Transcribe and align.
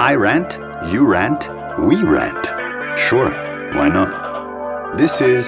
I 0.00 0.14
rant, 0.14 0.58
you 0.90 1.06
rant, 1.06 1.48
we 1.78 2.02
rant. 2.02 2.46
Sure, 2.98 3.30
why 3.74 3.88
not? 3.88 4.96
This 4.98 5.20
is 5.20 5.46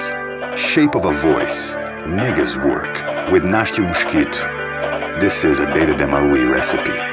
Shape 0.57 0.95
of 0.95 1.05
a 1.05 1.13
Voice, 1.13 1.75
Niggas 2.07 2.65
Work, 2.65 3.33
with 3.33 3.43
Nastio 3.43 3.89
Mosquito. 3.89 5.19
This 5.21 5.45
is 5.45 5.59
a 5.59 5.67
Data 5.67 5.97
de 5.97 6.05
Marui 6.05 6.49
recipe. 6.49 7.10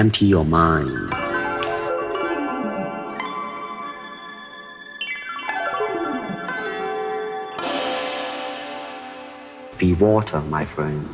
Empty 0.00 0.24
your 0.24 0.46
mind. 0.46 1.10
Be 9.76 9.92
water, 9.92 10.40
my 10.40 10.64
friend. 10.64 11.06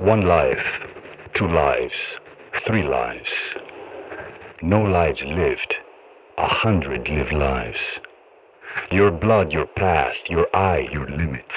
One 0.00 0.22
life, 0.22 0.88
two 1.34 1.46
lives, 1.46 2.16
three 2.52 2.82
lives. 2.82 3.30
No 4.60 4.82
lives 4.82 5.22
lived, 5.24 5.76
a 6.36 6.48
hundred 6.48 7.08
lived 7.08 7.32
lives. 7.32 8.00
Your 8.90 9.12
blood, 9.12 9.52
your 9.52 9.66
path, 9.66 10.28
your 10.28 10.48
eye, 10.52 10.88
your 10.90 11.06
limit. 11.06 11.52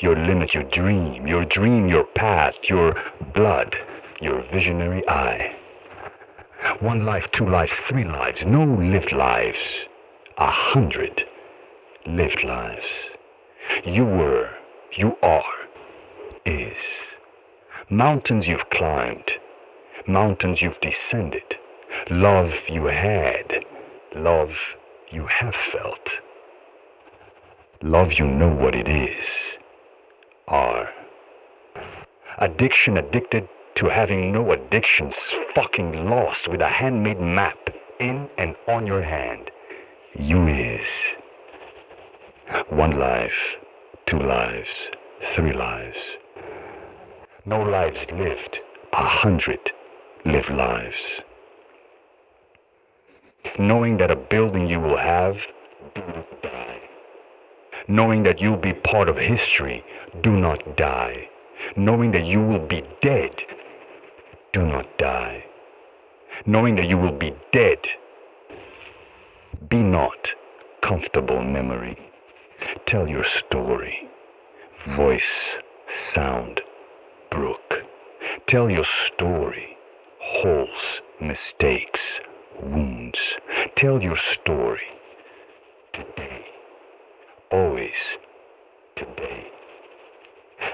Your 0.00 0.16
limit, 0.16 0.52
your 0.52 0.64
dream, 0.64 1.28
your 1.28 1.44
dream, 1.44 1.86
your 1.86 2.02
path, 2.02 2.68
your 2.68 3.00
blood, 3.34 3.76
your 4.20 4.40
visionary 4.40 5.08
eye. 5.08 5.54
One 6.80 7.04
life, 7.04 7.30
two 7.30 7.46
lives, 7.46 7.80
three 7.80 8.04
lives, 8.04 8.44
no 8.44 8.62
lived 8.62 9.12
lives, 9.12 9.86
a 10.36 10.50
hundred 10.50 11.26
lived 12.06 12.44
lives. 12.44 12.86
You 13.84 14.04
were, 14.04 14.50
you 14.92 15.16
are, 15.22 15.68
is. 16.44 16.76
Mountains 17.88 18.46
you've 18.46 18.68
climbed, 18.70 19.38
mountains 20.06 20.60
you've 20.60 20.80
descended, 20.80 21.58
love 22.10 22.62
you 22.68 22.84
had, 22.84 23.64
love 24.14 24.76
you 25.10 25.26
have 25.26 25.54
felt, 25.54 26.20
love 27.80 28.12
you 28.12 28.26
know 28.26 28.54
what 28.54 28.74
it 28.74 28.88
is, 28.88 29.26
are. 30.46 30.92
Addiction 32.36 32.98
addicted 32.98 33.48
to 33.78 33.88
having 33.88 34.32
no 34.32 34.50
addictions, 34.50 35.36
fucking 35.54 36.10
lost 36.10 36.48
with 36.48 36.60
a 36.60 36.66
handmade 36.66 37.20
map 37.20 37.70
in 38.00 38.28
and 38.36 38.56
on 38.66 38.84
your 38.84 39.02
hand. 39.02 39.52
You 40.16 40.48
is. 40.48 41.14
One 42.70 42.98
life, 42.98 43.54
two 44.04 44.18
lives, 44.18 44.90
three 45.22 45.52
lives. 45.52 45.96
No 47.46 47.62
lives 47.62 48.04
lived, 48.10 48.62
a 48.92 49.04
hundred 49.20 49.70
lived 50.24 50.50
lives. 50.50 51.20
Knowing 53.60 53.98
that 53.98 54.10
a 54.10 54.16
building 54.16 54.66
you 54.66 54.80
will 54.80 54.96
have, 54.96 55.46
do 55.94 56.02
not 56.02 56.42
die. 56.42 56.80
Knowing 57.86 58.24
that 58.24 58.40
you'll 58.40 58.56
be 58.56 58.72
part 58.72 59.08
of 59.08 59.18
history, 59.18 59.84
do 60.20 60.36
not 60.36 60.76
die. 60.76 61.28
Knowing 61.76 62.10
that 62.10 62.24
you 62.24 62.42
will 62.42 62.66
be 62.66 62.82
dead, 63.00 63.44
do 64.52 64.66
not 64.66 64.98
die. 64.98 65.44
Knowing 66.46 66.76
that 66.76 66.88
you 66.88 66.98
will 66.98 67.12
be 67.12 67.34
dead, 67.52 67.88
be 69.68 69.82
not 69.82 70.34
comfortable 70.80 71.42
memory. 71.42 71.96
Tell 72.86 73.08
your 73.08 73.24
story. 73.24 74.08
Voice, 74.74 75.58
sound, 75.88 76.60
brook. 77.30 77.84
Tell 78.46 78.70
your 78.70 78.84
story. 78.84 79.76
Holes, 80.20 81.00
mistakes, 81.20 82.20
wounds. 82.60 83.36
Tell 83.74 84.02
your 84.02 84.16
story. 84.16 84.88
Today. 85.92 86.44
Always 87.50 88.18
today. 88.94 89.50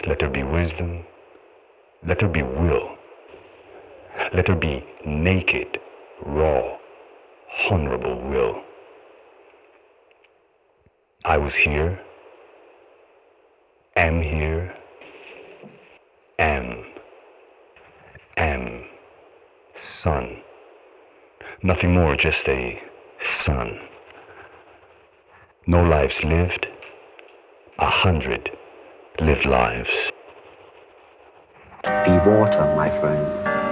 Let 0.06 0.18
there 0.18 0.30
be 0.30 0.42
wisdom. 0.42 1.04
Let 2.06 2.18
there 2.18 2.28
be 2.28 2.42
will. 2.42 2.93
Let 4.34 4.48
her 4.48 4.56
be 4.56 4.84
naked, 5.06 5.80
raw, 6.20 6.76
honorable 7.70 8.20
will. 8.20 8.64
I 11.24 11.38
was 11.38 11.54
here, 11.54 12.00
am 13.94 14.20
here, 14.20 14.74
am, 16.40 16.84
am, 18.36 18.86
son. 19.74 20.42
Nothing 21.62 21.94
more, 21.94 22.16
just 22.16 22.48
a 22.48 22.82
son. 23.20 23.78
No 25.64 25.80
lives 25.80 26.24
lived, 26.24 26.66
a 27.78 27.86
hundred 27.86 28.50
lived 29.20 29.46
lives. 29.46 30.10
Be 31.84 32.18
water, 32.26 32.74
my 32.74 32.90
friend. 32.98 33.63